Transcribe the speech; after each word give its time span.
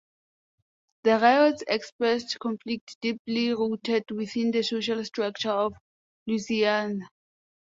The 1.03 1.19
riot 1.19 1.61
expressed 1.67 2.39
conflicts 2.39 2.95
deeply 3.03 3.53
rooted 3.53 4.09
within 4.09 4.49
the 4.49 4.63
social 4.63 5.05
structure 5.05 5.51
of 5.51 5.73
Louisiana. 6.25 7.07